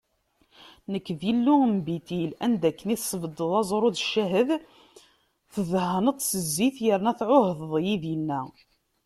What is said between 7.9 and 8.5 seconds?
dinna.